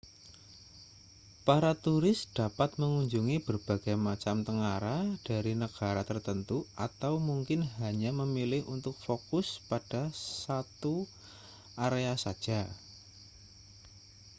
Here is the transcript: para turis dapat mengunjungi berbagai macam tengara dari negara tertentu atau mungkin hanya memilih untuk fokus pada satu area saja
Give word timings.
para 1.45 1.71
turis 1.85 2.19
dapat 2.39 2.71
mengunjungi 2.81 3.37
berbagai 3.47 3.93
macam 4.07 4.37
tengara 4.47 4.97
dari 5.27 5.53
negara 5.63 6.01
tertentu 6.09 6.57
atau 6.87 7.13
mungkin 7.29 7.59
hanya 7.81 8.09
memilih 8.21 8.61
untuk 8.75 8.95
fokus 9.05 9.47
pada 9.71 10.01
satu 10.39 10.95
area 11.87 12.13
saja 12.23 12.61